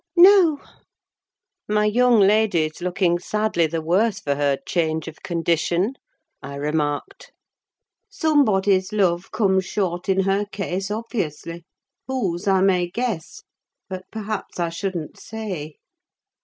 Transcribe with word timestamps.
"No." 0.17 0.59
"My 1.69 1.85
young 1.85 2.19
lady 2.21 2.63
is 2.65 2.81
looking 2.81 3.19
sadly 3.19 3.67
the 3.67 3.83
worse 3.83 4.19
for 4.19 4.33
her 4.33 4.57
change 4.67 5.07
of 5.07 5.21
condition," 5.21 5.93
I 6.41 6.55
remarked. 6.55 7.31
"Somebody's 8.09 8.91
love 8.91 9.29
comes 9.31 9.63
short 9.65 10.09
in 10.09 10.21
her 10.21 10.45
case, 10.45 10.89
obviously; 10.89 11.65
whose, 12.07 12.47
I 12.47 12.61
may 12.61 12.89
guess; 12.89 13.43
but, 13.89 14.05
perhaps, 14.11 14.59
I 14.59 14.69
shouldn't 14.69 15.19
say." 15.19 15.75